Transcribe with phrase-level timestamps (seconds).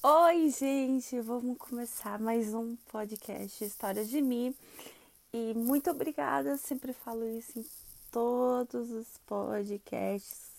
[0.00, 1.20] Oi, gente!
[1.20, 4.54] Vamos começar mais um podcast História de mim.
[5.32, 7.66] E muito obrigada, sempre falo isso em
[8.12, 10.52] todos os podcasts.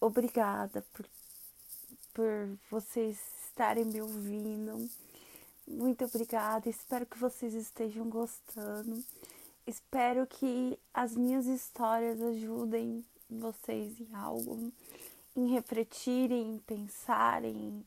[0.00, 1.06] Obrigada por,
[2.12, 4.90] por vocês estarem me ouvindo.
[5.64, 9.00] Muito obrigada, espero que vocês estejam gostando.
[9.64, 14.72] Espero que as minhas histórias ajudem vocês em algo
[15.34, 17.84] em refletirem, em pensarem,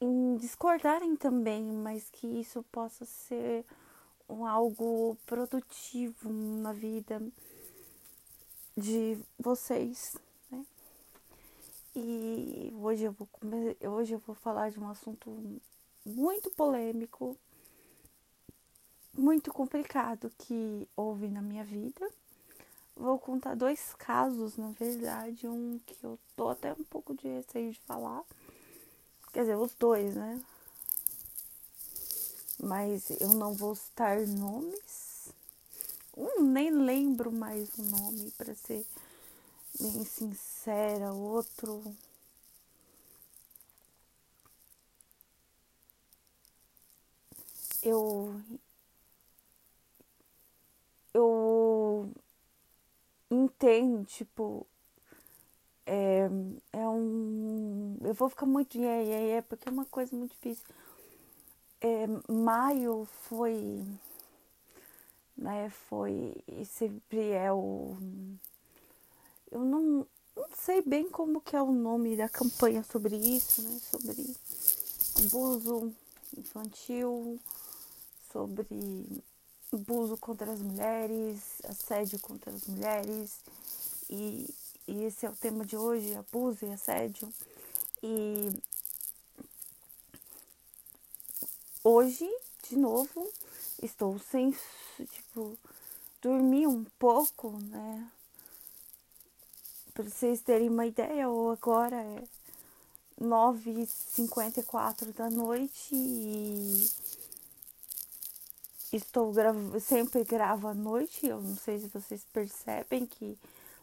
[0.00, 3.64] em discordarem também, mas que isso possa ser
[4.28, 7.20] um algo produtivo na vida
[8.76, 10.16] de vocês,
[10.50, 10.64] né?
[11.94, 13.28] E hoje eu vou
[13.90, 15.60] hoje eu vou falar de um assunto
[16.06, 17.36] muito polêmico,
[19.12, 22.08] muito complicado que houve na minha vida
[23.00, 27.72] vou contar dois casos, na verdade, um que eu tô até um pouco de receio
[27.72, 28.22] de falar.
[29.32, 30.40] Quer dizer, os dois, né?
[32.62, 35.32] Mas eu não vou citar nomes.
[36.16, 38.84] Um nem lembro mais o nome, para ser
[39.80, 41.12] bem sincera.
[41.12, 41.82] Outro.
[47.82, 48.34] Eu
[53.46, 54.66] tem, tipo,
[55.86, 56.28] é,
[56.72, 57.96] é um.
[58.02, 60.64] Eu vou ficar muito é, é, é, porque é uma coisa muito difícil.
[61.80, 63.82] É, maio foi.
[65.36, 66.36] Né, foi.
[66.64, 67.96] Sempre é o.
[69.50, 73.78] Eu não, não sei bem como que é o nome da campanha sobre isso, né?
[73.80, 74.36] Sobre
[75.24, 75.92] abuso
[76.36, 77.38] infantil,
[78.32, 78.66] sobre
[79.72, 83.40] abuso contra as mulheres, assédio contra as mulheres.
[84.08, 84.48] E,
[84.86, 87.32] e esse é o tema de hoje, abuso e assédio.
[88.02, 88.50] E
[91.84, 92.28] hoje,
[92.68, 93.32] de novo,
[93.82, 94.56] estou sem,
[95.10, 95.56] tipo,
[96.20, 98.10] dormir um pouco, né?
[99.94, 102.22] Para vocês terem uma ideia, ou agora é
[103.20, 106.90] 9h54 da noite e
[108.96, 111.26] estou gravo, sempre gravo à noite.
[111.26, 113.38] Eu não sei se vocês percebem que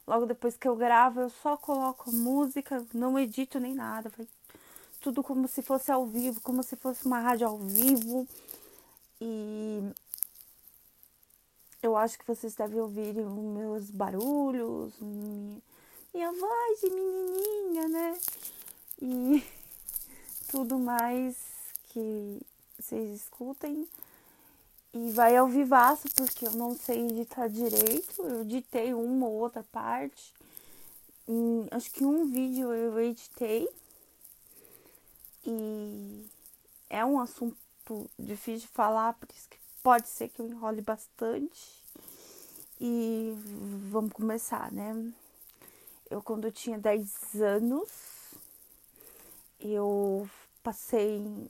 [0.07, 4.27] logo depois que eu gravo eu só coloco música, não edito nem nada, vai
[5.01, 8.27] tudo como se fosse ao vivo, como se fosse uma rádio ao vivo.
[9.21, 9.81] E
[11.81, 18.17] eu acho que vocês devem ouvir os meus barulhos, minha voz de menininha, né?
[19.01, 19.43] E
[20.49, 21.37] tudo mais
[21.89, 22.41] que
[22.77, 23.87] vocês escutem
[24.93, 28.21] e vai ao vivaço, porque eu não sei editar direito.
[28.21, 30.33] Eu editei uma ou outra parte.
[31.27, 33.69] Em, acho que um vídeo eu editei.
[35.45, 36.25] E
[36.89, 37.55] é um assunto
[38.17, 41.83] difícil de falar, por isso que pode ser que eu enrole bastante.
[42.79, 43.33] E
[43.91, 45.13] vamos começar, né?
[46.09, 47.89] Eu, quando eu tinha 10 anos,
[49.59, 50.29] eu
[50.63, 51.49] passei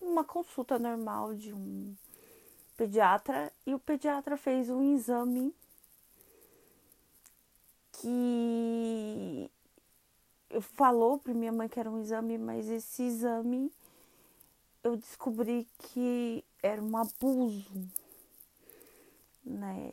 [0.00, 1.94] uma consulta normal de um
[2.76, 5.54] pediatra e o pediatra fez um exame
[7.92, 9.50] que
[10.60, 13.72] falou para minha mãe que era um exame, mas esse exame
[14.82, 17.88] eu descobri que era um abuso,
[19.44, 19.92] né?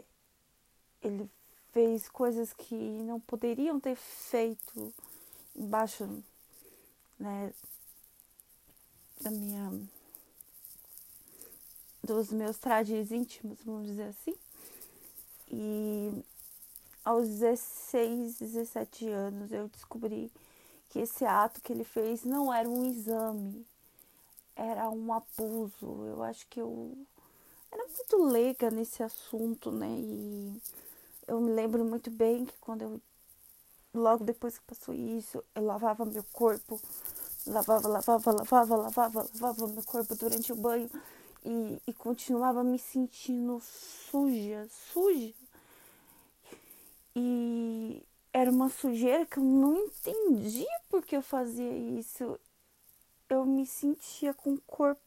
[1.02, 1.30] Ele
[1.72, 4.94] fez coisas que não poderiam ter feito
[5.56, 6.24] embaixo,
[7.18, 7.53] né,
[9.22, 9.72] da minha
[12.03, 14.35] dos meus trajes íntimos, vamos dizer assim.
[15.50, 16.23] E
[17.03, 20.31] aos 16, 17 anos eu descobri
[20.89, 23.66] que esse ato que ele fez não era um exame,
[24.56, 26.06] era um abuso.
[26.06, 26.97] Eu acho que eu
[27.72, 29.88] era muito leiga nesse assunto, né?
[29.89, 30.62] E
[31.28, 33.01] eu me lembro muito bem que quando eu
[33.94, 36.79] logo depois que passou isso, eu lavava meu corpo,
[37.45, 40.89] lavava, lavava, lavava, lavava, lavava meu corpo durante o banho
[41.44, 45.34] e, e continuava me sentindo suja, suja.
[47.16, 48.04] E
[48.34, 52.40] era uma sujeira que eu não entendia porque eu fazia isso.
[53.30, 55.00] Eu me sentia com o corpo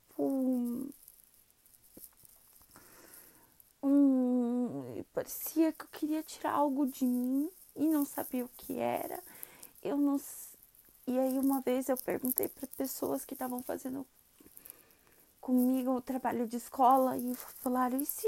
[3.83, 9.23] um, parecia que eu queria tirar algo de mim e não sabia o que era.
[9.83, 10.21] Eu não
[11.07, 14.07] e aí uma vez eu perguntei para pessoas que estavam fazendo
[15.45, 18.27] comigo o trabalho de escola e falaram, e se,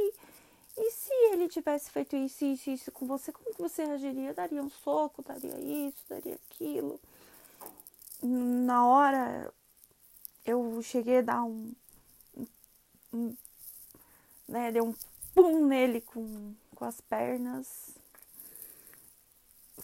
[0.76, 4.34] e se ele tivesse feito isso, isso, isso com você, como que você reagiria?
[4.34, 7.00] Daria um soco, daria isso, daria aquilo.
[8.22, 9.50] na hora
[10.44, 11.72] eu cheguei a dar um,
[13.14, 13.34] um
[14.46, 14.94] né, deu um
[15.34, 17.94] pum nele com, com as pernas.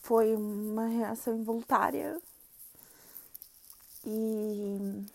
[0.02, 2.20] Foi uma reação involuntária.
[4.04, 5.06] E,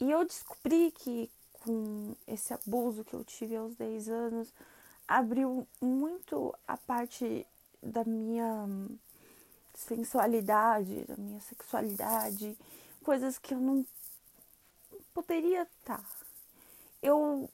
[0.00, 1.30] e eu descobri que
[1.66, 4.54] com esse abuso que eu tive aos 10 anos,
[5.08, 7.44] abriu muito a parte
[7.82, 8.66] da minha
[9.74, 12.56] sensualidade, da minha sexualidade,
[13.02, 13.84] coisas que eu não
[15.12, 16.04] poderia estar.
[17.02, 17.50] Eu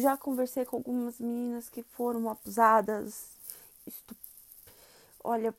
[0.00, 3.30] já conversei com algumas meninas que foram abusadas.
[3.86, 4.18] Estup...
[5.24, 5.54] Olha,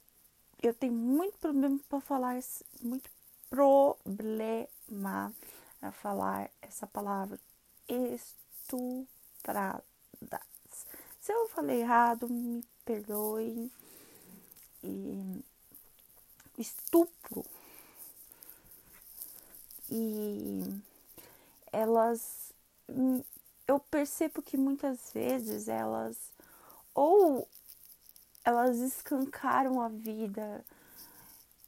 [0.61, 2.39] eu tenho muito problema para falar,
[2.81, 3.09] muito
[3.49, 5.33] problema
[5.83, 7.39] a falar essa palavra
[7.88, 9.83] estupradas.
[11.19, 13.71] Se eu falei errado, me perdoem.
[14.83, 15.44] E
[16.57, 17.45] estupro.
[19.89, 20.63] E
[21.71, 22.53] elas
[23.68, 26.18] eu percebo que muitas vezes elas
[26.94, 27.47] ou
[28.44, 30.65] elas escancaram a vida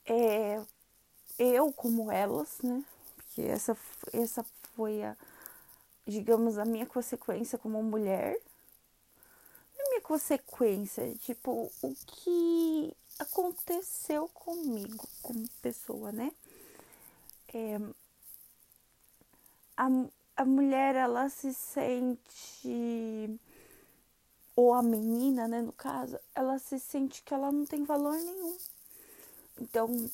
[0.05, 0.61] é,
[1.39, 2.83] eu como elas, né?
[3.35, 3.77] Porque essa,
[4.13, 4.45] essa
[4.75, 5.15] foi a,
[6.07, 8.39] digamos, a minha consequência como mulher.
[9.77, 16.31] A minha consequência, tipo, o que aconteceu comigo como pessoa, né?
[17.53, 17.77] É,
[19.75, 19.87] a,
[20.37, 23.37] a mulher ela se sente
[24.55, 28.57] ou a menina, né, no caso, ela se sente que ela não tem valor nenhum.
[29.59, 30.09] Então,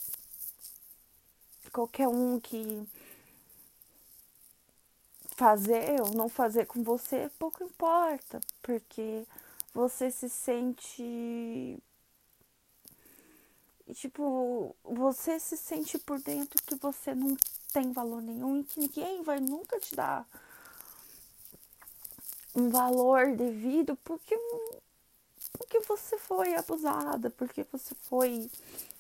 [1.71, 2.83] qualquer um que
[5.36, 9.25] fazer ou não fazer com você, pouco importa, porque
[9.74, 11.81] você se sente
[13.94, 17.36] tipo, você se sente por dentro que você não
[17.74, 20.25] tem valor nenhum e que ninguém vai nunca te dar
[22.56, 24.38] um valor devido porque,
[25.54, 28.50] porque você foi abusada, porque você foi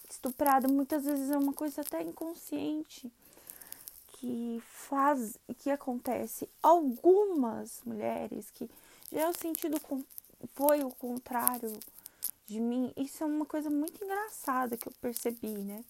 [0.09, 0.67] estuprada.
[0.67, 3.11] Muitas vezes é uma coisa até inconsciente
[4.21, 6.47] que faz, que acontece.
[6.61, 8.69] Algumas mulheres que
[9.11, 9.81] já é o sentido
[10.53, 11.73] foi o contrário
[12.45, 15.83] de mim, isso é uma coisa muito engraçada que eu percebi, né?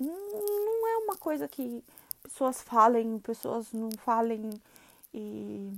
[0.00, 1.84] não é uma coisa que
[2.22, 4.48] pessoas falem, pessoas não falem
[5.12, 5.72] e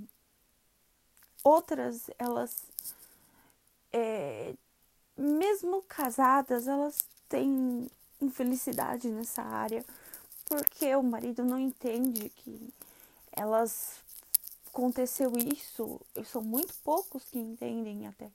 [1.42, 2.62] outras elas
[3.92, 4.54] é,
[5.16, 6.98] mesmo casadas elas
[7.28, 7.88] têm
[8.20, 9.82] infelicidade nessa área
[10.50, 12.74] porque o marido não entende que
[13.32, 14.02] elas
[14.66, 18.30] aconteceu isso são muito poucos que entendem até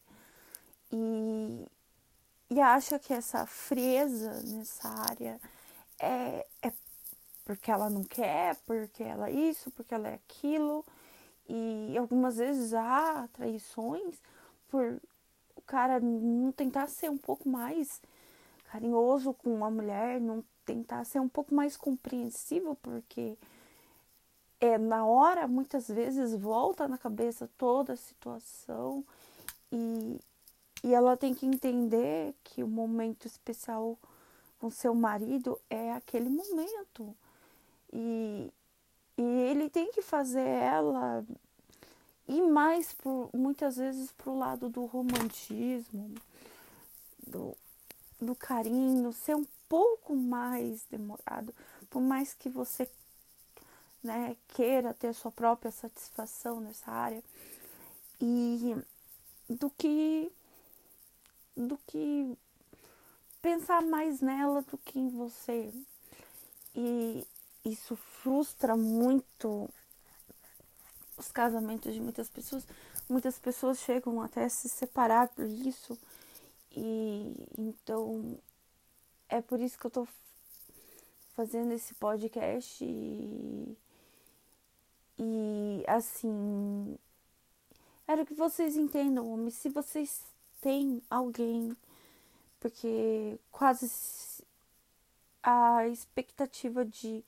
[0.91, 1.67] e,
[2.50, 5.39] e acha que essa frieza nessa área
[6.00, 6.71] é, é
[7.44, 10.83] porque ela não quer, porque ela é isso, porque ela é aquilo.
[11.47, 14.15] E algumas vezes há traições
[14.67, 15.00] por
[15.56, 18.01] o cara não tentar ser um pouco mais
[18.75, 23.38] carinhoso com uma mulher, não tentar ser um pouco mais compreensível, porque
[24.60, 29.04] é na hora muitas vezes volta na cabeça toda a situação
[29.72, 30.19] e,
[30.83, 33.98] e ela tem que entender que o momento especial
[34.60, 37.15] com seu marido é aquele momento.
[37.94, 38.51] E,
[39.17, 41.24] e ele tem que fazer ela
[42.27, 46.15] ir mais, por, muitas vezes, para o lado do romantismo,
[47.25, 47.55] do,
[48.19, 51.53] do carinho, ser um pouco mais demorado,
[51.89, 52.89] por mais que você
[54.03, 57.24] né, queira ter sua própria satisfação nessa área,
[58.22, 58.75] e
[59.50, 60.31] do que
[61.55, 62.38] do que
[63.41, 65.72] pensar mais nela do que em você.
[66.75, 67.25] E
[67.63, 69.69] isso frustra muito
[71.17, 72.65] os casamentos de muitas pessoas.
[73.07, 75.98] Muitas pessoas chegam até a se separar por isso.
[76.75, 78.38] E então
[79.29, 80.08] é por isso que eu tô
[81.34, 83.77] fazendo esse podcast e,
[85.17, 86.98] e assim,
[88.05, 90.24] quero que vocês entendam, homem, se vocês
[90.62, 91.75] têm alguém
[92.65, 93.88] porque quase
[95.44, 97.24] a expectativa de,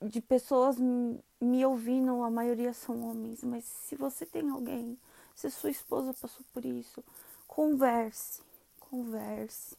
[0.00, 4.98] de pessoas me ouvindo, a maioria são homens, mas se você tem alguém,
[5.36, 7.04] se sua esposa passou por isso,
[7.50, 8.40] converse,
[8.78, 9.76] converse.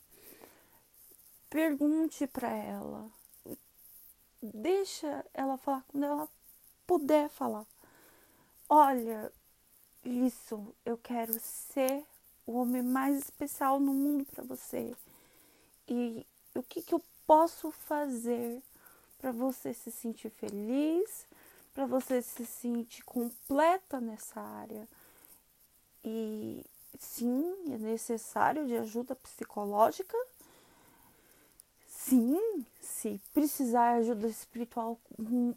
[1.50, 3.10] Pergunte para ela.
[4.42, 6.30] Deixa ela falar quando ela
[6.86, 7.66] puder falar.
[8.68, 9.32] Olha,
[10.04, 12.04] isso, eu quero ser
[12.46, 14.94] o homem mais especial no mundo para você.
[15.88, 18.62] E o que, que eu posso fazer
[19.18, 21.26] para você se sentir feliz,
[21.74, 24.86] para você se sentir completa nessa área.
[26.04, 26.66] E
[27.00, 30.18] sim, é necessário de ajuda psicológica.
[31.88, 35.54] Sim, se precisar ajuda espiritual, hum,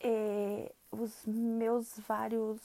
[0.00, 2.60] é, os meus vários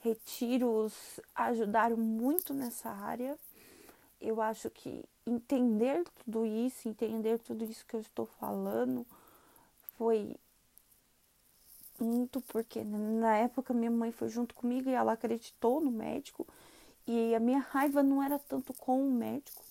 [0.00, 3.38] retiros ajudaram muito nessa área.
[4.20, 9.06] Eu acho que entender tudo isso, entender tudo isso que eu estou falando,
[9.96, 10.36] foi
[12.00, 16.46] muito porque na época minha mãe foi junto comigo e ela acreditou no médico
[17.06, 19.62] e a minha raiva não era tanto com o médico.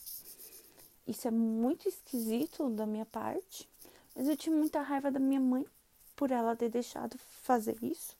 [1.07, 3.67] Isso é muito esquisito da minha parte,
[4.15, 5.65] mas eu tinha muita raiva da minha mãe
[6.15, 8.15] por ela ter deixado fazer isso.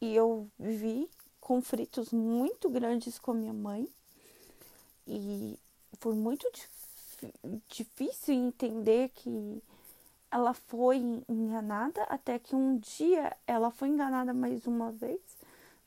[0.00, 1.08] E eu vi
[1.40, 3.88] conflitos muito grandes com a minha mãe.
[5.06, 5.58] E
[5.98, 6.48] foi muito
[7.68, 9.62] difícil entender que
[10.30, 10.96] ela foi
[11.28, 15.20] enganada até que um dia ela foi enganada mais uma vez.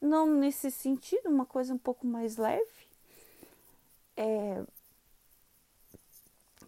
[0.01, 2.89] Não nesse sentido, uma coisa um pouco mais leve.
[4.17, 4.63] É...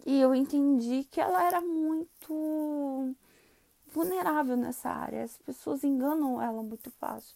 [0.06, 3.15] E eu entendi que ela era muito
[3.88, 5.24] vulnerável nessa área.
[5.24, 7.36] As pessoas enganam ela muito fácil.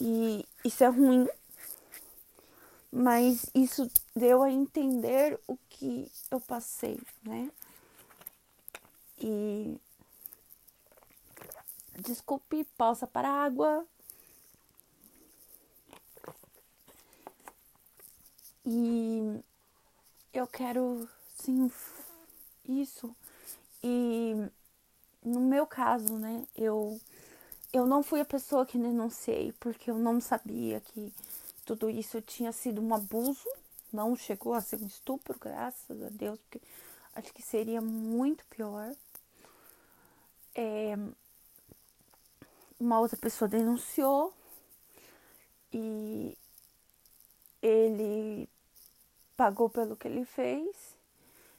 [0.00, 1.26] E isso é ruim,
[2.92, 7.50] mas isso deu a entender o que eu passei, né?
[9.18, 9.78] E
[11.98, 13.86] desculpe, pausa para água.
[18.64, 19.40] E
[20.32, 21.70] eu quero sim
[22.68, 23.14] isso.
[23.82, 24.34] E
[25.24, 27.00] no meu caso, né, eu
[27.72, 31.12] eu não fui a pessoa que denunciei porque eu não sabia que
[31.64, 33.48] tudo isso tinha sido um abuso,
[33.92, 36.60] não chegou a ser um estupro, graças a Deus, porque
[37.14, 38.94] acho que seria muito pior.
[40.58, 40.96] É,
[42.80, 44.32] uma outra pessoa denunciou
[45.72, 46.36] e
[47.60, 48.48] ele
[49.36, 50.96] pagou pelo que ele fez.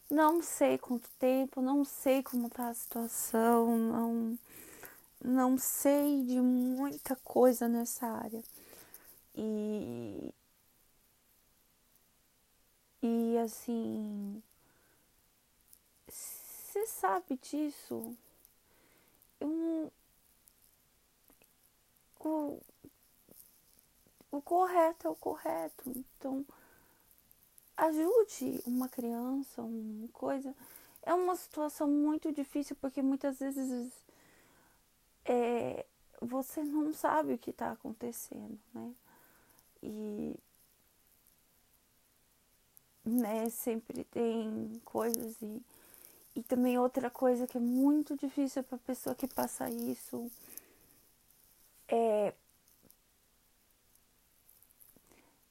[0.09, 4.39] Não sei quanto tempo, não sei como tá a situação, não,
[5.23, 8.41] não sei de muita coisa nessa área.
[9.35, 10.33] E,
[13.01, 14.41] e assim,
[16.07, 18.15] você sabe disso?
[19.39, 19.91] Eu
[22.19, 22.59] o,
[24.31, 25.91] o correto é o correto.
[25.95, 26.45] Então,
[27.77, 30.53] ajude uma criança, uma coisa.
[31.03, 33.91] É uma situação muito difícil porque muitas vezes
[35.25, 35.85] é,
[36.21, 38.93] você não sabe o que está acontecendo, né?
[39.83, 40.35] E
[43.05, 45.61] né, sempre tem coisas e,
[46.37, 50.31] e também outra coisa que é muito difícil para pessoa que passa isso
[51.87, 52.31] é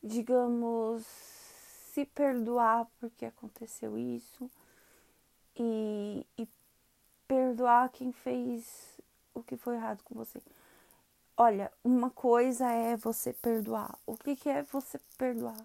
[0.00, 1.04] digamos
[1.92, 4.48] se perdoar porque aconteceu isso
[5.56, 6.48] e, e
[7.26, 8.96] perdoar quem fez
[9.34, 10.40] o que foi errado com você.
[11.36, 13.98] Olha, uma coisa é você perdoar.
[14.06, 15.60] O que, que é você perdoar?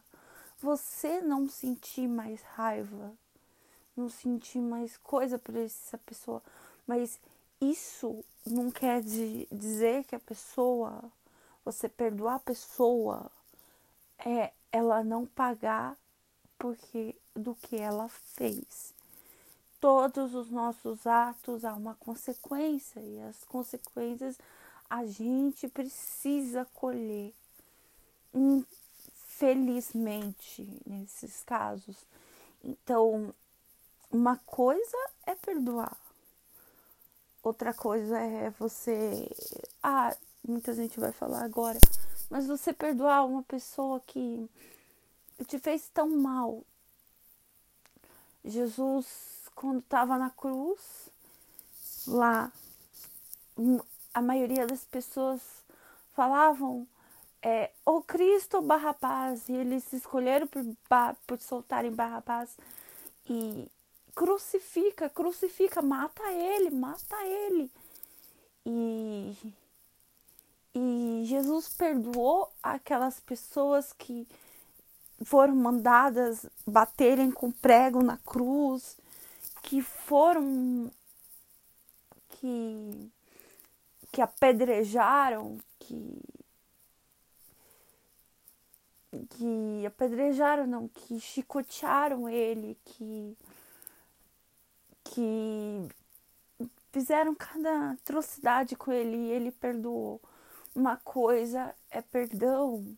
[0.59, 3.13] Você não sentir mais raiva,
[3.95, 6.41] não sentir mais coisa por essa pessoa,
[6.88, 7.19] mas
[7.60, 11.03] isso não quer dizer que a pessoa,
[11.63, 13.31] você perdoar a pessoa,
[14.25, 15.98] é ela não pagar
[16.57, 18.93] porque do que ela fez.
[19.79, 24.38] Todos os nossos atos há uma consequência e as consequências
[24.89, 27.33] a gente precisa colher.
[28.33, 32.05] Infelizmente, nesses casos.
[32.63, 33.33] Então,
[34.12, 35.96] uma coisa é perdoar.
[37.44, 39.30] Outra coisa é você.
[39.82, 40.15] Ah,
[40.48, 41.80] muita gente vai falar agora.
[42.30, 44.50] Mas você perdoar uma pessoa que
[45.48, 46.63] te fez tão mal.
[48.44, 51.10] Jesus, quando estava na cruz,
[52.08, 52.51] lá,
[54.13, 55.41] a maioria das pessoas
[56.13, 56.88] falavam
[57.41, 60.63] é, ou Cristo ou Barrabás, e eles escolheram por,
[61.25, 62.56] por soltarem Barrabás
[63.30, 63.68] e
[64.15, 67.72] crucifica, crucifica, mata ele, mata ele.
[68.65, 69.36] E,
[70.75, 74.27] e Jesus perdoou aquelas pessoas que
[75.24, 78.98] foram mandadas baterem com prego na cruz,
[79.63, 80.91] que foram
[82.30, 83.12] que
[84.12, 86.22] que apedrejaram, que
[89.30, 93.38] que apedrejaram, não, que chicotearam ele, que
[95.12, 95.89] que
[96.91, 100.22] fizeram cada atrocidade com ele e ele perdoou.
[100.74, 102.98] Uma coisa é perdão,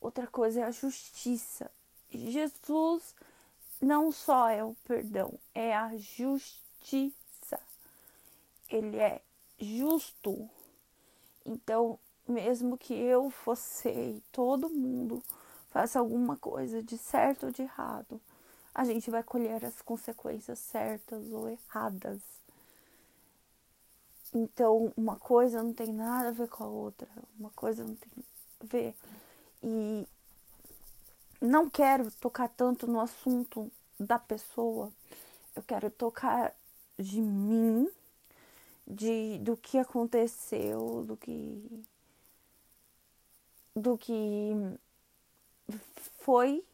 [0.00, 1.70] outra coisa é a justiça.
[2.10, 3.14] Jesus
[3.80, 7.60] não só é o perdão, é a justiça.
[8.68, 9.22] Ele é
[9.56, 10.50] justo.
[11.46, 11.96] Então,
[12.26, 15.22] mesmo que eu fosse e todo mundo
[15.70, 18.20] faça alguma coisa de certo ou de errado,
[18.74, 22.20] a gente vai colher as consequências certas ou erradas.
[24.32, 27.08] Então, uma coisa não tem nada a ver com a outra,
[27.38, 28.12] uma coisa não tem
[28.60, 28.94] a ver.
[29.62, 30.06] E
[31.40, 34.92] não quero tocar tanto no assunto da pessoa,
[35.56, 36.54] eu quero tocar
[36.98, 37.90] de mim,
[38.86, 41.84] de do que aconteceu, do que
[43.74, 44.52] do que
[46.20, 46.64] foi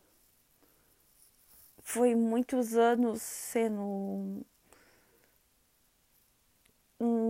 [1.87, 4.45] foi muitos anos sendo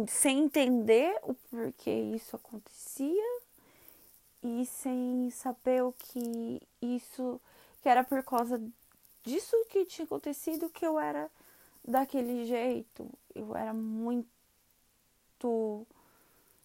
[0.08, 3.40] sem entender o porquê isso acontecia
[4.42, 7.38] e sem saber o que isso
[7.82, 8.58] que era por causa
[9.22, 11.30] disso que tinha acontecido que eu era
[11.84, 13.06] daquele jeito.
[13.34, 14.26] Eu era muito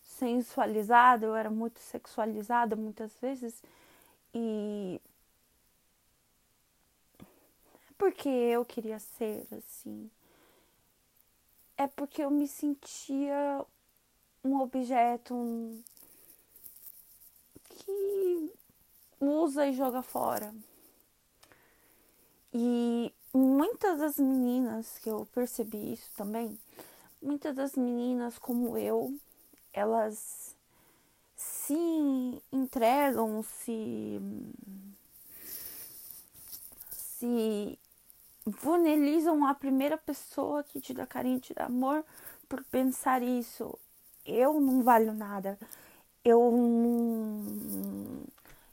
[0.02, 3.62] sensualizada, eu era muito sexualizada muitas vezes
[4.34, 5.02] e
[8.02, 10.10] porque eu queria ser assim.
[11.78, 13.64] É porque eu me sentia
[14.44, 15.84] um objeto um...
[17.70, 18.52] que
[19.20, 20.52] usa e joga fora.
[22.52, 26.58] E muitas das meninas que eu percebi isso também,
[27.22, 29.16] muitas das meninas como eu,
[29.72, 30.56] elas
[31.36, 34.20] se entregam, se
[36.92, 37.78] se
[38.46, 42.04] vulnerizam a primeira pessoa que te dá carinho, te dá amor,
[42.50, 43.78] por pensar isso.
[44.26, 45.58] Eu não valho nada.
[46.24, 46.40] Eu.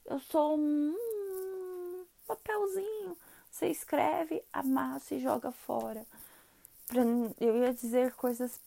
[0.07, 3.17] Eu sou um papelzinho.
[3.51, 6.07] Você escreve, amassa e joga fora.
[7.41, 8.61] Eu ia dizer coisas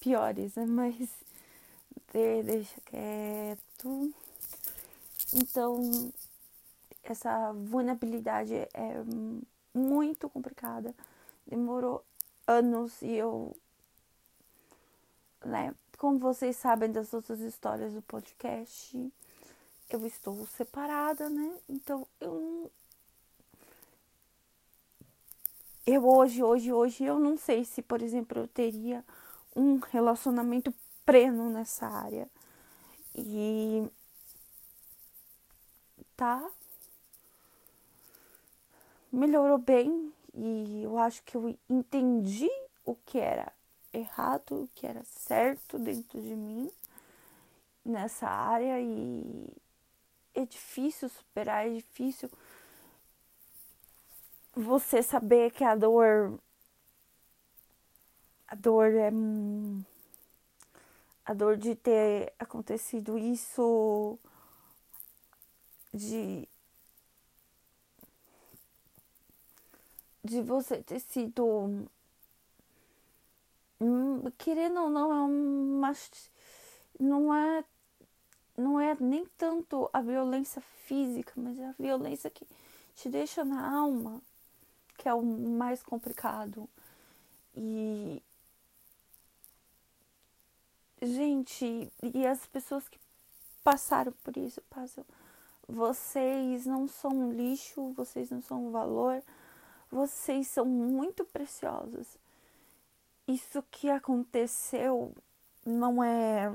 [0.00, 0.64] piores, né?
[0.66, 1.10] Mas
[2.12, 4.14] deixa quieto.
[5.34, 6.12] Então,
[7.02, 9.02] essa vulnerabilidade é
[9.76, 10.94] muito complicada.
[11.46, 12.04] Demorou
[12.46, 13.56] anos e eu,
[15.44, 19.12] né, como vocês sabem das outras histórias do podcast,
[19.90, 21.56] eu estou separada, né?
[21.68, 22.70] Então eu não
[25.86, 29.04] eu hoje, hoje, hoje, eu não sei se, por exemplo, eu teria
[29.54, 32.28] um relacionamento pleno nessa área.
[33.14, 33.88] E
[36.16, 36.44] tá
[39.16, 42.50] melhorou bem e eu acho que eu entendi
[42.84, 43.50] o que era
[43.92, 46.70] errado, o que era certo dentro de mim
[47.84, 49.48] nessa área e
[50.34, 52.30] é difícil superar, é difícil
[54.54, 56.38] você saber que a dor
[58.48, 59.10] a dor é
[61.24, 64.18] a dor de ter acontecido isso
[65.92, 66.48] de
[70.26, 71.88] de você ter sido
[74.38, 75.92] querendo ou não é uma
[76.98, 77.64] não é
[78.56, 82.46] não é nem tanto a violência física, mas é a violência que
[82.94, 84.22] te deixa na alma,
[84.96, 86.66] que é o mais complicado.
[87.54, 88.22] E
[91.02, 92.98] gente, e as pessoas que
[93.62, 95.04] passaram por isso, passam,
[95.68, 99.22] vocês não são um lixo, vocês não são um valor,
[99.96, 102.18] vocês são muito preciosos.
[103.26, 105.12] Isso que aconteceu
[105.64, 106.52] não é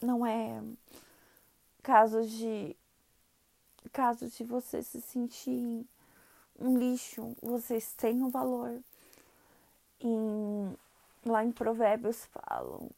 [0.00, 0.62] não é
[1.82, 2.74] casos de
[3.92, 5.86] casos de você se sentir
[6.58, 8.80] um lixo, vocês têm um valor.
[10.00, 10.76] Em,
[11.26, 12.88] lá em Provérbios falam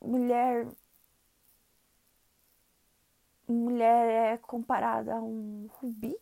[0.00, 0.66] mulher
[3.46, 6.16] mulher é comparada a um rubi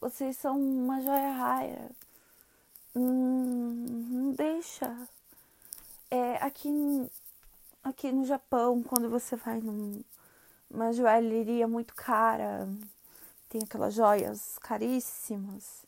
[0.00, 1.90] Vocês são uma joia rara.
[2.96, 5.08] Hum, não deixa.
[6.10, 6.70] É, aqui,
[7.84, 12.66] aqui no Japão, quando você vai numa joalheria muito cara,
[13.50, 15.84] tem aquelas joias caríssimas,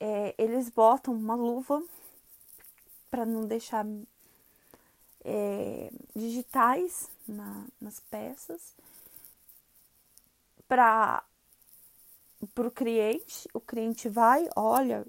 [0.00, 1.82] é, eles botam uma luva
[3.10, 3.84] para não deixar
[5.22, 8.74] é, digitais na, nas peças,
[10.66, 11.22] para
[12.54, 15.06] pro cliente, o cliente vai, olha,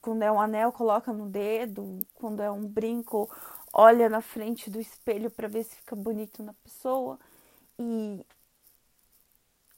[0.00, 3.30] quando é um anel, coloca no dedo, quando é um brinco,
[3.72, 7.18] olha na frente do espelho para ver se fica bonito na pessoa.
[7.78, 8.24] E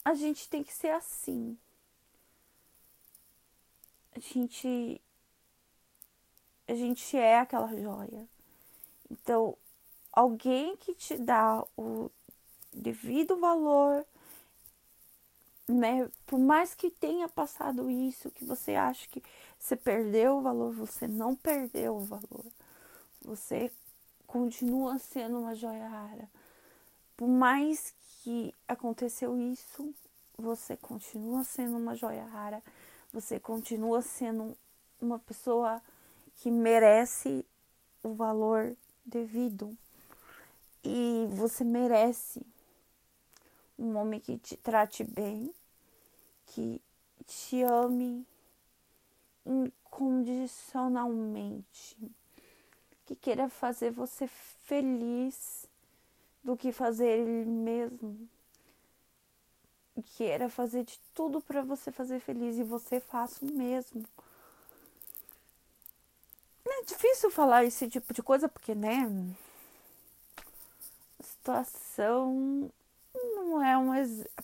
[0.03, 1.57] a gente tem que ser assim.
[4.15, 5.01] A gente
[6.67, 8.27] a gente é aquela joia.
[9.09, 9.55] Então,
[10.11, 12.09] alguém que te dá o
[12.73, 14.05] devido valor,
[15.67, 16.09] né?
[16.25, 19.23] Por mais que tenha passado isso, que você acha que
[19.59, 22.45] você perdeu o valor, você não perdeu o valor.
[23.21, 23.71] Você
[24.27, 26.29] continua sendo uma joia rara.
[27.17, 29.93] Por mais que aconteceu isso,
[30.37, 32.61] você continua sendo uma joia rara.
[33.11, 34.55] Você continua sendo
[35.01, 35.81] uma pessoa
[36.35, 37.45] que merece
[38.03, 38.75] o valor
[39.05, 39.75] devido.
[40.83, 42.45] E você merece
[43.77, 45.53] um homem que te trate bem,
[46.47, 46.81] que
[47.25, 48.25] te ame
[49.45, 51.97] incondicionalmente,
[53.05, 55.65] que queira fazer você feliz
[56.43, 58.27] do que fazer ele mesmo.
[60.17, 64.03] Queira fazer de tudo para você fazer feliz e você faça o mesmo.
[66.67, 69.07] É difícil falar esse tipo de coisa porque, né?
[71.19, 72.69] A situação
[73.45, 73.95] não é uma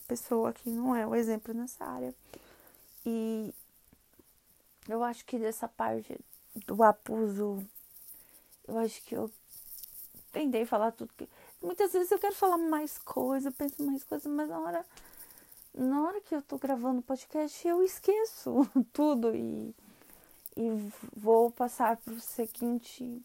[0.08, 2.14] pessoa que não é o um exemplo nessa área.
[3.06, 3.54] E
[4.88, 6.20] eu acho que dessa parte
[6.66, 7.66] do abuso,
[8.68, 9.32] eu acho que eu
[10.32, 11.28] tentei falar tudo que.
[11.62, 14.86] Muitas vezes eu quero falar mais coisa, eu penso mais coisa, mas na hora,
[15.74, 19.76] na hora que eu tô gravando o podcast, eu esqueço tudo e,
[20.56, 23.22] e vou passar para o seguinte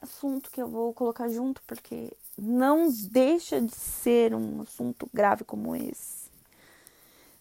[0.00, 5.76] assunto que eu vou colocar junto, porque não deixa de ser um assunto grave como
[5.76, 6.30] esse.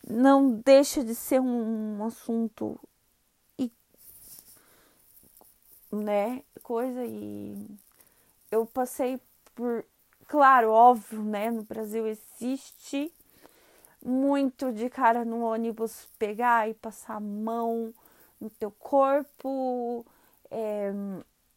[0.07, 2.79] Não deixa de ser um assunto
[5.91, 7.67] né, coisa e
[8.51, 9.19] eu passei
[9.55, 9.85] por,
[10.27, 13.11] claro, óbvio, né, no Brasil existe
[14.03, 17.93] muito de cara no ônibus pegar e passar a mão
[18.39, 20.05] no teu corpo,
[20.49, 20.91] é,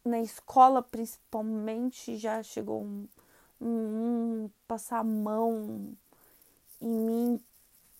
[0.04, 3.06] na escola principalmente já chegou um,
[3.62, 5.96] um, passar a mão
[6.80, 7.40] em mim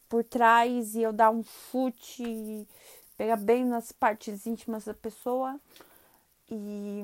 [0.09, 2.67] por trás e eu dar um chute,
[3.17, 5.59] pegar bem nas partes íntimas da pessoa.
[6.51, 7.03] E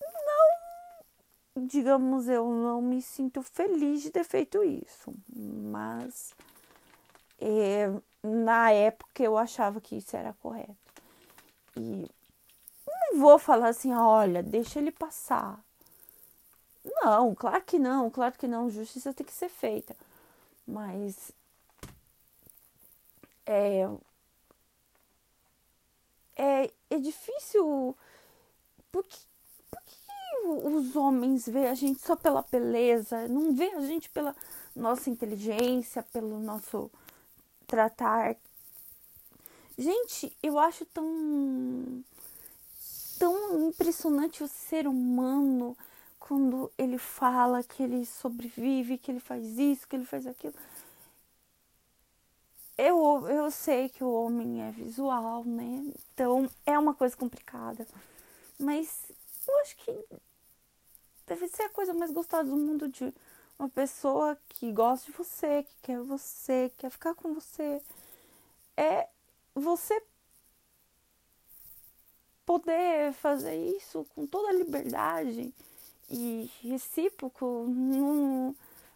[0.00, 6.34] não, digamos, eu não me sinto feliz de ter feito isso, mas
[7.40, 7.90] é,
[8.22, 10.76] na época eu achava que isso era correto.
[11.76, 12.08] E
[12.86, 15.58] não vou falar assim, olha, deixa ele passar.
[16.84, 19.96] Não, claro que não, claro que não, justiça tem que ser feita.
[20.66, 21.32] Mas
[23.46, 23.86] é,
[26.36, 27.96] é, é difícil
[28.92, 29.18] por que,
[29.70, 34.34] por que os homens veem a gente só pela beleza, não vê a gente pela
[34.74, 36.90] nossa inteligência, pelo nosso
[37.66, 38.36] tratar?
[39.76, 42.04] Gente, eu acho tão
[43.18, 45.76] tão impressionante o ser humano
[46.20, 50.54] quando ele fala que ele sobrevive, que ele faz isso, que ele faz aquilo.
[52.78, 55.92] Eu, eu sei que o homem é visual, né?
[56.14, 57.86] Então é uma coisa complicada.
[58.58, 59.10] Mas
[59.48, 60.04] eu acho que
[61.26, 63.12] deve ser a coisa mais gostosa do mundo de
[63.58, 67.82] uma pessoa que gosta de você, que quer você, que quer ficar com você.
[68.76, 69.08] É
[69.54, 70.02] você
[72.46, 75.52] poder fazer isso com toda a liberdade
[76.10, 77.66] e recíproco.
[77.68, 78.54] Não,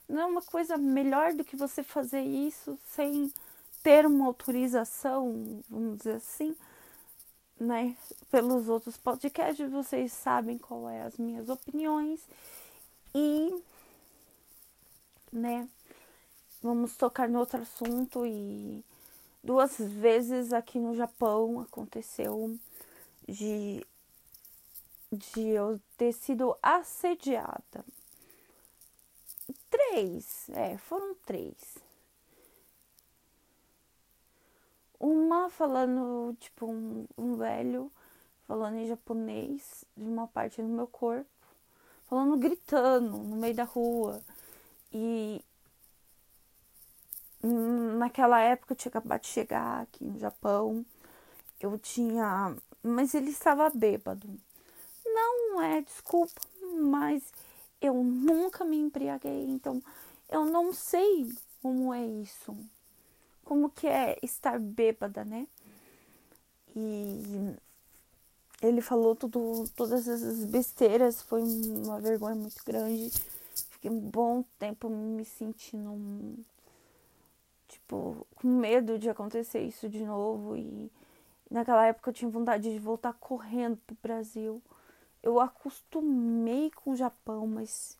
[0.08, 3.32] não é uma coisa melhor do que você fazer isso sem
[3.82, 6.56] ter uma autorização, vamos dizer assim
[7.58, 7.96] né,
[8.30, 12.20] pelos outros podcasts, vocês sabem qual é as minhas opiniões
[13.14, 13.62] e,
[15.32, 15.68] né,
[16.62, 18.84] vamos tocar no outro assunto e
[19.42, 22.58] duas vezes aqui no Japão aconteceu
[23.28, 23.86] de
[25.14, 27.84] de eu ter sido assediada.
[29.70, 31.78] Três, é, foram três.
[34.98, 37.90] Uma falando, tipo, um, um velho
[38.46, 41.28] falando em japonês de uma parte do meu corpo,
[42.06, 44.20] falando gritando no meio da rua.
[44.92, 45.44] E
[47.42, 50.84] naquela época eu tinha acabado de chegar aqui no Japão.
[51.60, 52.56] Eu tinha.
[52.82, 54.28] Mas ele estava bêbado.
[55.54, 56.40] Não é desculpa,
[56.80, 57.22] mas
[57.80, 59.80] eu nunca me embriaguei, então
[60.28, 62.56] eu não sei como é isso
[63.44, 65.46] como que é estar bêbada, né?
[66.74, 67.54] E
[68.62, 73.10] ele falou tudo, todas essas besteiras, foi uma vergonha muito grande.
[73.70, 76.42] Fiquei um bom tempo me sentindo
[77.68, 80.90] tipo com medo de acontecer isso de novo e
[81.50, 84.62] naquela época eu tinha vontade de voltar correndo pro Brasil.
[85.24, 87.98] Eu acostumei com o Japão, mas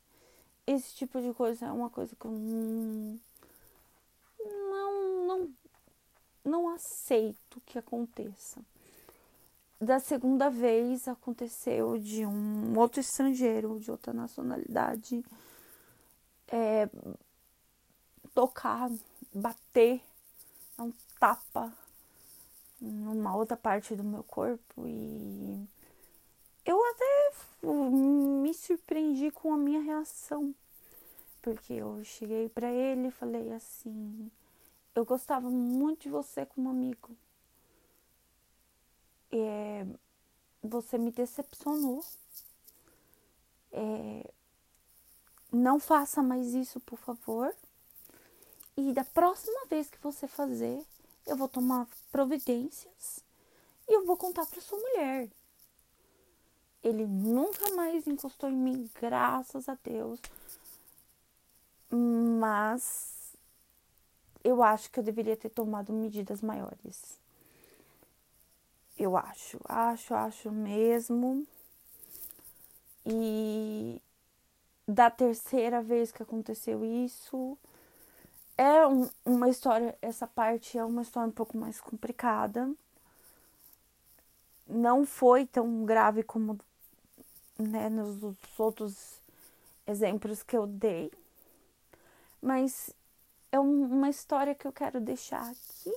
[0.67, 3.19] esse tipo de coisa é uma coisa que eu não
[4.45, 5.55] não não,
[6.45, 8.61] não aceito que aconteça.
[9.81, 15.25] Da segunda vez aconteceu de um outro estrangeiro, de outra nacionalidade,
[16.49, 16.91] é,
[18.35, 18.91] tocar,
[19.33, 20.03] bater,
[20.79, 21.73] um tapa
[22.79, 25.67] numa outra parte do meu corpo e
[26.65, 27.14] eu até
[27.73, 30.55] me surpreendi com a minha reação,
[31.43, 34.31] porque eu cheguei para ele e falei assim:
[34.95, 37.17] eu gostava muito de você como amigo
[39.35, 39.87] é,
[40.63, 42.05] você me decepcionou.
[43.73, 44.31] É,
[45.53, 47.55] não faça mais isso, por favor.
[48.77, 50.85] E da próxima vez que você fazer,
[51.27, 53.21] eu vou tomar providências
[53.89, 55.29] e eu vou contar para sua mulher.
[56.85, 60.21] Ele nunca mais encostou em mim, graças a Deus.
[61.91, 63.35] Mas
[64.45, 67.19] eu acho que eu deveria ter tomado medidas maiores.
[68.99, 71.47] Eu acho, acho, acho mesmo.
[73.07, 74.01] E
[74.87, 77.59] da terceira vez que aconteceu isso,
[78.59, 82.71] é um, uma história, essa parte é uma história um pouco mais complicada.
[84.67, 86.59] Não foi tão grave como
[87.59, 89.21] né, nos outros
[89.87, 91.13] exemplos que eu dei,
[92.41, 92.91] mas
[93.53, 95.93] é uma história que eu quero deixar aqui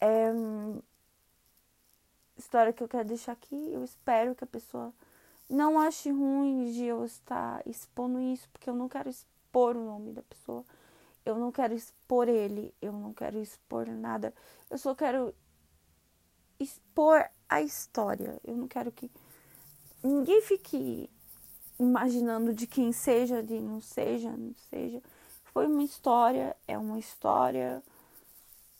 [0.00, 0.32] é,
[2.38, 3.72] história que eu quero deixar aqui.
[3.72, 4.92] Eu espero que a pessoa
[5.48, 10.12] não ache ruim de eu estar expondo isso, porque eu não quero expor o nome
[10.12, 10.64] da pessoa.
[11.24, 14.34] Eu não quero expor ele, eu não quero expor nada.
[14.70, 15.34] Eu só quero
[16.58, 18.40] expor a história.
[18.44, 19.10] Eu não quero que
[20.02, 21.10] ninguém fique
[21.78, 25.02] imaginando de quem seja, de não seja, não seja.
[25.44, 27.82] Foi uma história, é uma história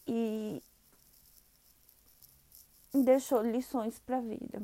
[0.07, 0.63] e
[2.95, 4.63] deixou lições para a vida.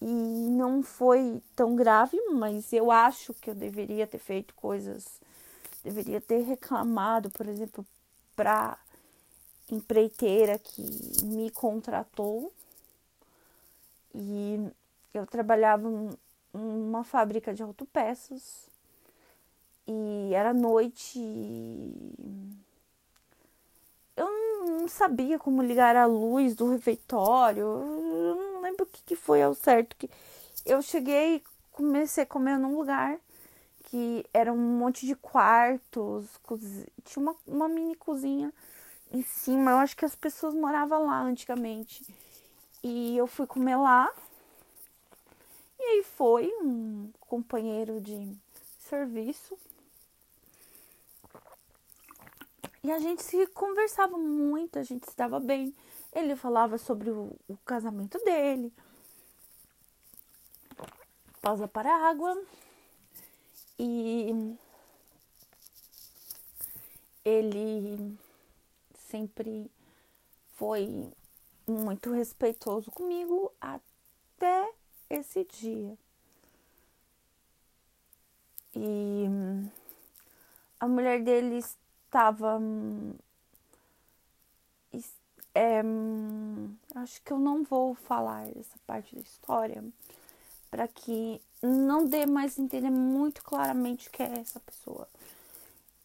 [0.00, 5.20] E não foi tão grave, mas eu acho que eu deveria ter feito coisas,
[5.82, 7.86] deveria ter reclamado, por exemplo,
[8.34, 8.78] para
[9.70, 10.82] empreiteira que
[11.24, 12.52] me contratou.
[14.16, 14.72] E
[15.12, 16.10] eu trabalhava em
[16.54, 18.66] uma fábrica de autopeças
[19.86, 21.18] e era noite.
[21.18, 22.56] E
[24.16, 24.26] eu
[24.66, 27.62] não sabia como ligar a luz do refeitório.
[27.62, 29.94] Eu não lembro o que, que foi ao certo.
[29.96, 30.10] Que
[30.64, 33.18] eu cheguei, comecei a comer num lugar
[33.84, 36.26] que era um monte de quartos,
[37.04, 38.52] tinha uma, uma mini cozinha
[39.12, 39.70] em cima.
[39.70, 42.04] Eu acho que as pessoas moravam lá antigamente.
[42.86, 44.14] E eu fui comer lá.
[45.76, 48.32] E aí foi um companheiro de
[48.78, 49.58] serviço
[52.86, 55.74] E a gente se conversava muito, a gente se dava bem.
[56.12, 58.72] Ele falava sobre o, o casamento dele.
[61.42, 62.40] Pausa para a água.
[63.76, 64.56] E
[67.24, 68.16] ele
[68.94, 69.68] sempre
[70.54, 71.12] foi
[71.66, 74.72] muito respeitoso comigo até
[75.10, 75.96] esse dia.
[78.74, 79.24] E
[80.78, 82.60] a mulher dele estava.
[85.54, 85.80] É,
[86.96, 89.82] acho que eu não vou falar essa parte da história
[90.70, 95.08] para que não dê mais entender muito claramente o que é essa pessoa.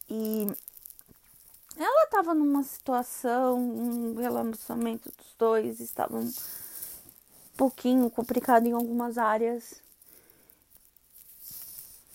[0.10, 0.48] E
[1.78, 6.32] ela estava numa situação, um relacionamento dos dois estava um
[7.56, 9.82] pouquinho complicado em algumas áreas.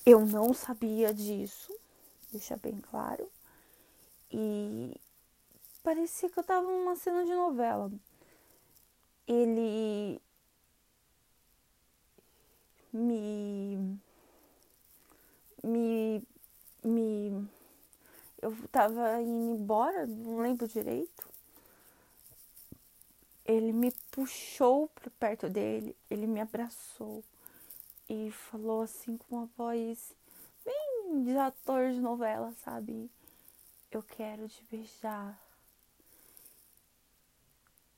[0.04, 1.74] Eu não sabia disso,
[2.30, 3.28] deixa bem claro.
[4.30, 4.94] E
[5.82, 7.90] parecia que eu tava numa cena de novela.
[9.26, 10.20] Ele
[12.92, 13.98] me
[15.62, 16.22] me
[16.84, 17.48] me
[18.50, 21.28] eu tava indo embora, não lembro direito.
[23.44, 27.22] Ele me puxou para perto dele, ele me abraçou
[28.08, 30.12] e falou assim com uma voz
[30.64, 33.10] bem de ator de novela, sabe?
[33.96, 35.40] eu quero te beijar.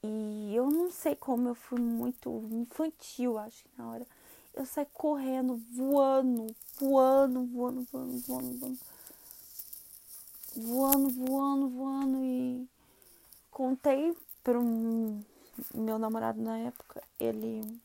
[0.03, 4.07] E eu não sei como eu fui muito infantil, acho que na hora.
[4.55, 8.79] Eu saí correndo, voando, voando, voando, voando, voando, voando.
[10.57, 12.69] Voando, voando, voando e
[13.51, 14.17] contei
[14.49, 15.23] um
[15.75, 17.79] meu namorado na época, ele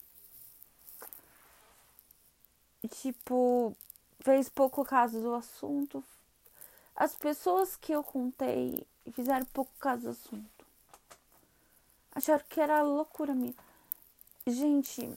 [2.88, 3.76] tipo
[4.22, 6.04] fez pouco caso do assunto.
[6.96, 10.66] As pessoas que eu contei fizeram pouco caso do assunto.
[12.16, 13.56] Acharam que era loucura minha.
[14.46, 15.12] Gente,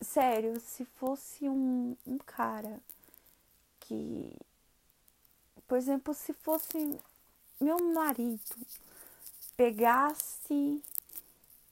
[0.00, 2.80] sério, se fosse um, um cara
[3.80, 4.36] que,
[5.66, 6.98] por exemplo, se fosse
[7.60, 8.40] meu marido
[9.56, 10.82] pegasse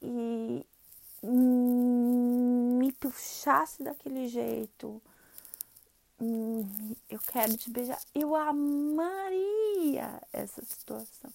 [0.01, 0.67] e
[1.23, 5.01] me puxasse daquele jeito,
[7.11, 8.01] eu quero te beijar.
[8.15, 11.31] Eu amaria essa situação.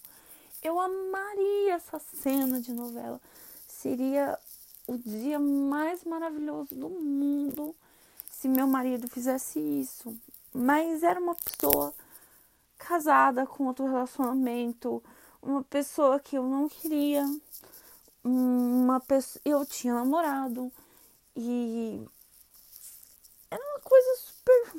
[0.62, 3.20] Eu amaria essa cena de novela.
[3.66, 4.38] Seria
[4.86, 7.76] o dia mais maravilhoso do mundo
[8.30, 10.16] se meu marido fizesse isso.
[10.52, 11.94] Mas era uma pessoa
[12.78, 15.02] casada com outro relacionamento,
[15.42, 17.24] uma pessoa que eu não queria
[18.24, 19.42] uma pessoa.
[19.44, 20.72] Eu tinha namorado
[21.36, 22.06] e
[23.50, 24.72] era uma coisa super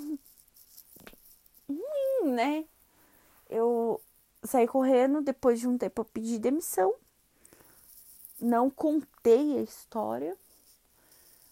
[1.68, 2.66] ruim, né?
[3.50, 4.02] Eu
[4.44, 6.94] saí correndo, depois de um tempo eu pedi demissão.
[8.40, 10.38] Não contei a história.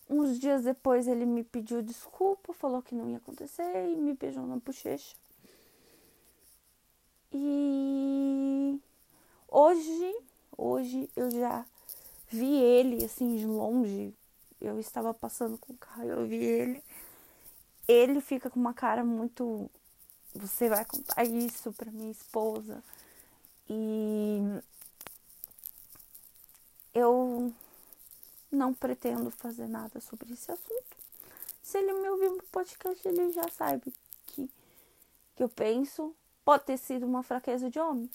[0.10, 4.48] Uns dias depois ele me pediu desculpa, falou que não ia acontecer e me beijou
[4.48, 5.16] na bochecha.
[7.40, 8.82] E
[9.48, 10.16] hoje,
[10.58, 11.64] hoje eu já
[12.30, 14.12] vi ele assim de longe.
[14.60, 16.84] Eu estava passando com o carro, eu vi ele.
[17.88, 19.70] Ele fica com uma cara muito.
[20.34, 22.84] Você vai contar isso para minha esposa.
[23.70, 24.40] E
[26.92, 27.54] eu
[28.52, 30.98] não pretendo fazer nada sobre esse assunto.
[31.62, 33.94] Se ele me ouvir no podcast, ele já sabe
[34.26, 34.50] que,
[35.36, 36.16] que eu penso.
[36.48, 38.10] Pode ter sido uma fraqueza de homem?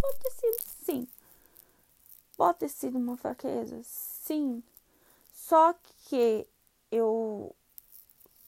[0.00, 1.08] Pode ter sido, sim.
[2.34, 3.78] Pode ter sido uma fraqueza?
[3.84, 4.62] Sim.
[5.34, 5.74] Só
[6.06, 6.46] que
[6.90, 7.54] eu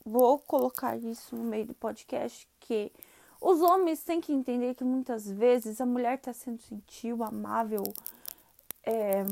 [0.03, 2.91] vou colocar isso no meio do podcast que
[3.39, 7.85] os homens têm que entender que muitas vezes a mulher está sendo gentil, amável,
[8.83, 9.25] é,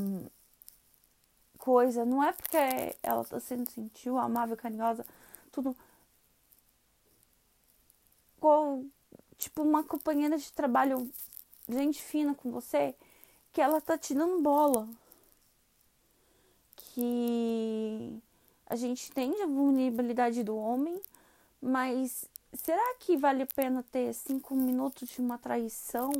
[1.56, 2.04] coisa.
[2.04, 2.58] Não é porque
[3.02, 5.06] ela está sendo gentil, amável, carinhosa,
[5.50, 5.74] tudo.
[9.38, 11.10] Tipo, uma companheira de trabalho,
[11.68, 12.94] gente fina com você,
[13.52, 14.88] que ela tá te dando bola.
[16.76, 18.20] Que
[18.66, 21.00] a gente entende a vulnerabilidade do homem,
[21.60, 26.10] mas será que vale a pena ter cinco minutos de uma traição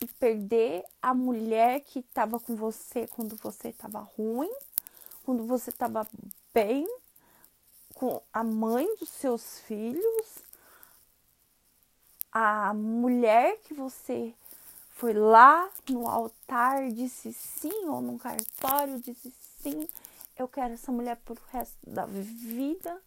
[0.00, 4.52] e perder a mulher que estava com você quando você estava ruim,
[5.24, 6.06] quando você estava
[6.52, 6.86] bem,
[7.94, 10.45] com a mãe dos seus filhos,
[12.38, 14.34] a mulher que você
[14.90, 19.88] foi lá no altar, disse sim, ou no cartório, disse sim,
[20.36, 23.00] eu quero essa mulher pro resto da vida.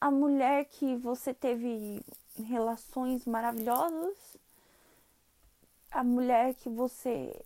[0.00, 2.02] A mulher que você teve
[2.42, 4.16] relações maravilhosas,
[5.90, 7.38] a mulher que você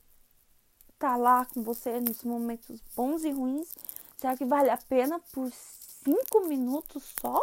[1.00, 3.74] tá lá com você nos momentos bons e ruins,
[4.18, 7.42] será que vale a pena por cinco minutos só?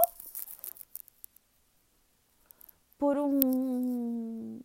[3.05, 4.61] Por um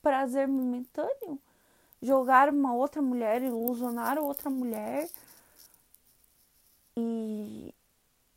[0.00, 1.38] prazer momentâneo,
[2.00, 5.10] jogar uma outra mulher, ilusionar outra mulher
[6.96, 7.74] e,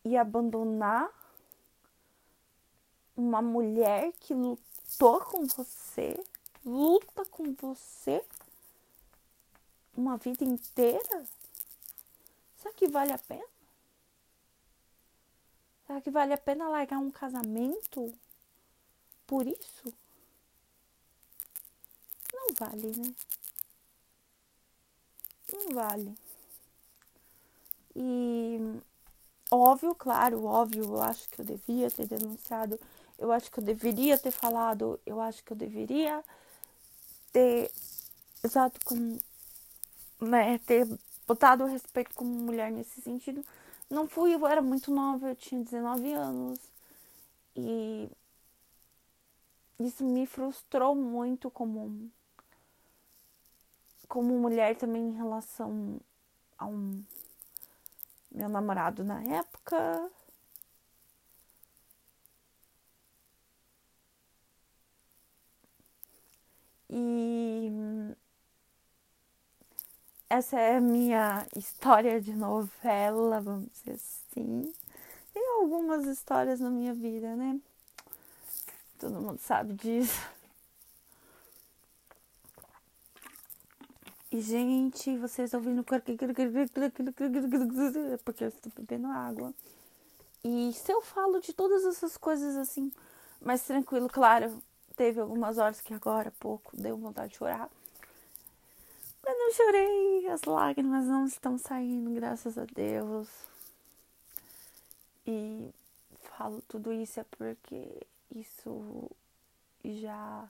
[0.04, 1.10] e abandonar
[3.16, 6.22] uma mulher que lutou com você,
[6.66, 8.22] luta com você
[9.96, 11.24] uma vida inteira?
[12.58, 13.48] Será que vale a pena?
[15.88, 18.14] Será que vale a pena largar um casamento
[19.30, 19.94] por isso?
[22.34, 23.14] Não vale, né?
[25.54, 26.16] Não vale.
[27.96, 28.82] E
[29.52, 32.80] óbvio, claro, óbvio, eu acho que eu devia ter denunciado,
[33.20, 36.24] eu acho que eu deveria ter falado, eu acho que eu deveria
[37.32, 37.72] ter
[38.44, 39.20] usado como
[40.22, 40.88] né, ter
[41.28, 43.46] botado o respeito como mulher nesse sentido.
[43.90, 46.60] Não fui, eu era muito nova, eu tinha 19 anos.
[47.56, 48.10] E
[49.80, 52.12] isso me frustrou muito como
[54.08, 56.00] como mulher também em relação
[56.58, 57.04] a um
[58.32, 60.10] meu namorado na época.
[66.90, 67.70] E
[70.30, 74.74] essa é a minha história de novela, vamos dizer assim.
[75.34, 77.60] Tem algumas histórias na minha vida, né?
[79.00, 80.22] Todo mundo sabe disso.
[84.32, 85.84] E, gente, vocês ouvindo.
[85.84, 89.54] Porque eu estou bebendo água.
[90.44, 92.92] E se eu falo de todas essas coisas assim,
[93.42, 94.62] mais tranquilo, claro,
[94.96, 97.70] teve algumas horas que agora, pouco, deu vontade de chorar.
[99.26, 103.28] Mas não chorei, as lágrimas não estão saindo, graças a Deus.
[105.26, 105.74] E
[106.38, 109.10] falo tudo isso é porque isso
[109.84, 110.48] já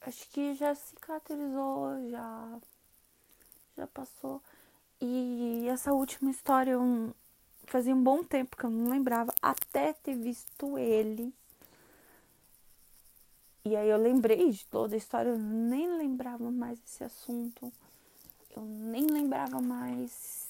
[0.00, 2.60] acho que já cicatrizou, já
[3.76, 4.42] já passou.
[5.00, 7.14] E essa última história eu
[7.66, 11.32] fazia um bom tempo que eu não lembrava, até ter visto ele.
[13.64, 17.72] E aí eu lembrei de toda a história, eu nem lembrava mais desse assunto.
[18.54, 20.46] Eu nem lembrava mais.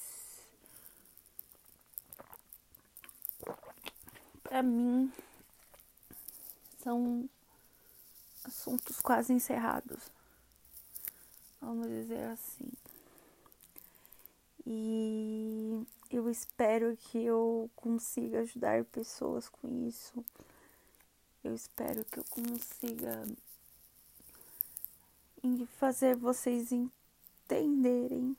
[4.43, 5.11] Pra mim,
[6.85, 7.27] são
[8.43, 10.11] assuntos quase encerrados.
[11.59, 12.71] Vamos dizer assim.
[14.67, 20.23] E eu espero que eu consiga ajudar pessoas com isso.
[21.43, 23.25] Eu espero que eu consiga
[25.79, 28.37] fazer vocês entenderem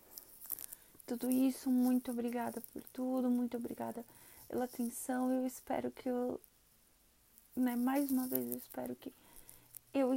[1.04, 1.68] tudo isso.
[1.68, 4.04] Muito obrigada por tudo, muito obrigada
[4.48, 5.32] pela atenção.
[5.32, 6.40] Eu espero que eu,
[7.56, 9.12] né, mais uma vez, eu espero que
[9.94, 10.14] eu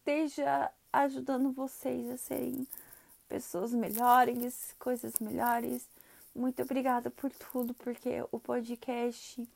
[0.00, 2.66] esteja ajudando vocês a serem
[3.28, 5.86] pessoas melhores, coisas melhores.
[6.34, 9.46] Muito obrigada por tudo, porque o podcast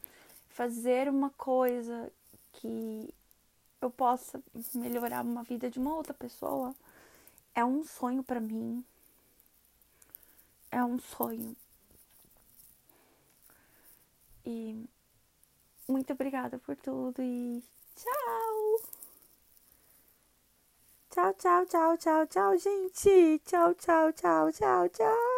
[0.50, 2.12] fazer uma coisa
[2.52, 3.08] que
[3.80, 4.42] eu possa
[4.74, 6.74] melhorar uma vida de uma outra pessoa
[7.54, 8.84] é um sonho para mim.
[10.70, 11.56] É um sonho.
[14.44, 14.84] E
[15.90, 17.62] muito obrigada por tudo e
[17.96, 18.80] tchau!
[21.10, 23.40] Tchau, tchau, tchau, tchau, tchau, gente!
[23.44, 25.29] Tchau, tchau, tchau, tchau, tchau!